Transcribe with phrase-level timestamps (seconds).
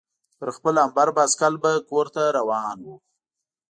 [0.37, 2.95] پر خپل امبر بایسکل به کورته روان وو.